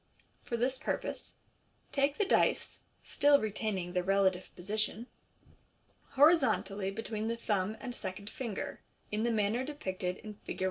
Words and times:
For 0.41 0.57
this 0.57 0.79
purpose 0.79 1.35
take 1.91 2.17
the 2.17 2.25
dice 2.25 2.79
(still 3.03 3.39
retaining 3.39 3.93
their 3.93 4.01
relative 4.01 4.49
position) 4.55 5.05
horizontally 6.13 6.89
between 6.89 7.27
the 7.27 7.37
thumb 7.37 7.77
and 7.79 7.93
second 7.93 8.27
finger, 8.27 8.81
in 9.11 9.21
the 9.21 9.31
manner 9.31 9.63
depicted 9.63 10.17
in 10.17 10.33
Fig. 10.43 10.59